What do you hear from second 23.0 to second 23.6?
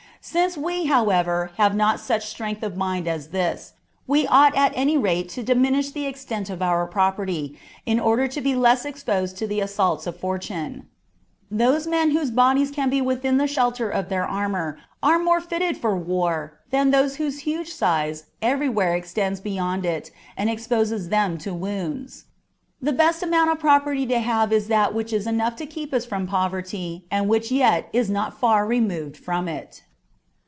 amount of